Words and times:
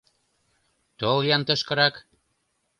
Тол-ян 0.99 1.41
тышкырак! 1.47 1.95